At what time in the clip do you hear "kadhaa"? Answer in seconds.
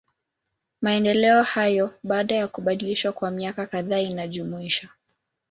3.67-3.99